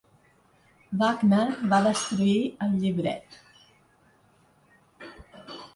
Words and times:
Wagner 1.01 1.43
va 1.73 1.81
destruir 1.89 2.41
el 2.67 2.75
llibret. 2.85 3.39